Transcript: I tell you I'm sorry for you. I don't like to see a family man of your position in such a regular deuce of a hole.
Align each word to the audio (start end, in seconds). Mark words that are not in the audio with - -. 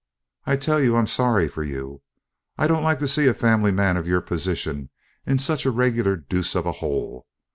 I 0.47 0.57
tell 0.57 0.81
you 0.81 0.95
I'm 0.95 1.05
sorry 1.05 1.47
for 1.47 1.61
you. 1.63 2.01
I 2.57 2.65
don't 2.65 2.81
like 2.81 2.97
to 3.01 3.07
see 3.07 3.27
a 3.27 3.35
family 3.35 3.71
man 3.71 3.97
of 3.97 4.07
your 4.07 4.19
position 4.19 4.89
in 5.27 5.37
such 5.37 5.63
a 5.63 5.69
regular 5.69 6.15
deuce 6.15 6.55
of 6.55 6.65
a 6.65 6.71
hole. 6.81 7.27